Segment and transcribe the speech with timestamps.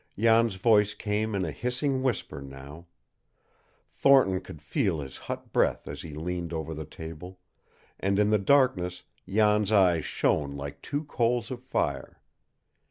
[0.17, 2.87] Jan's voice came in a hissing whisper now.
[3.91, 7.39] Thornton could feel his hot breath as he leaned over the table,
[7.99, 12.19] and in the darkness Jan's eyes shone like two coals of fire.